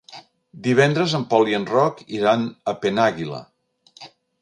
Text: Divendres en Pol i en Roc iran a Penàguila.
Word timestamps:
Divendres 0.67 1.13
en 1.19 1.27
Pol 1.35 1.53
i 1.53 1.57
en 1.59 1.69
Roc 1.73 2.01
iran 2.21 2.49
a 2.75 2.79
Penàguila. 2.87 3.47